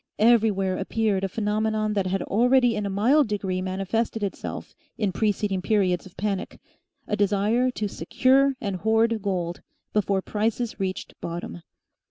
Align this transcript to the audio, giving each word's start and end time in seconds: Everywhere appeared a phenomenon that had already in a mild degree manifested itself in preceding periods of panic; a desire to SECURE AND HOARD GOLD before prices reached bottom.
Everywhere 0.17 0.79
appeared 0.79 1.23
a 1.23 1.27
phenomenon 1.29 1.93
that 1.93 2.07
had 2.07 2.23
already 2.23 2.75
in 2.75 2.87
a 2.87 2.89
mild 2.89 3.27
degree 3.27 3.61
manifested 3.61 4.23
itself 4.23 4.73
in 4.97 5.11
preceding 5.11 5.61
periods 5.61 6.07
of 6.07 6.17
panic; 6.17 6.59
a 7.07 7.15
desire 7.15 7.69
to 7.69 7.87
SECURE 7.87 8.55
AND 8.59 8.77
HOARD 8.77 9.21
GOLD 9.21 9.61
before 9.93 10.23
prices 10.23 10.79
reached 10.79 11.13
bottom. 11.21 11.61